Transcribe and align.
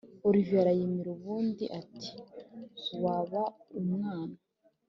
olivier 0.27 0.65
ariyamira 0.71 1.09
ubundi 1.17 1.65
ati”wabaumwana 1.79 4.37